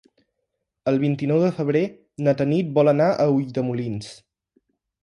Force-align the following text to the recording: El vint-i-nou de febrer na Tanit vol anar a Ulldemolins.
El 0.91 0.95
vint-i-nou 1.03 1.43
de 1.45 1.51
febrer 1.59 1.83
na 2.29 2.35
Tanit 2.41 2.75
vol 2.81 2.93
anar 2.95 3.13
a 3.27 3.33
Ulldemolins. 3.37 4.15